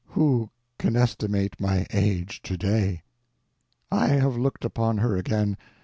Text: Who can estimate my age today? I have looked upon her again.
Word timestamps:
Who 0.07 0.49
can 0.79 0.95
estimate 0.95 1.59
my 1.61 1.85
age 1.93 2.41
today? 2.41 3.03
I 3.91 4.07
have 4.07 4.35
looked 4.35 4.65
upon 4.65 4.97
her 4.97 5.15
again. 5.15 5.57